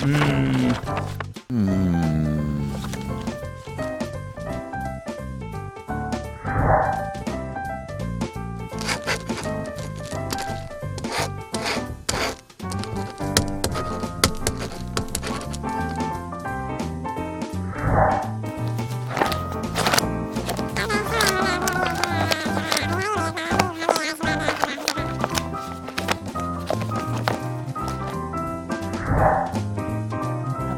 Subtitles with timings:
[0.00, 0.70] Hmm.
[1.50, 2.19] Hmm.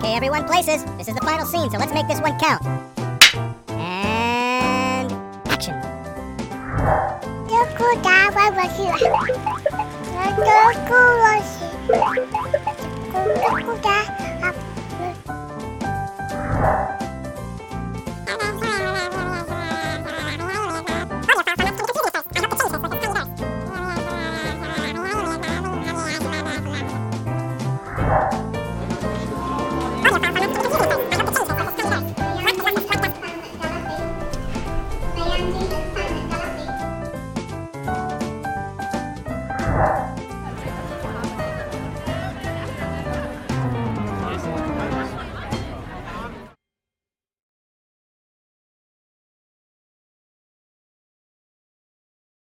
[0.02, 0.84] Okay, everyone, places.
[0.96, 2.91] This is the final scene, so let's make this one count.
[8.42, 9.51] 爸爸去了。